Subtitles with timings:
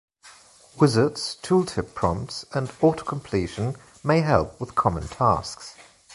[0.79, 5.75] Wizards, tooltip prompts and autocompletion may help with common tasks.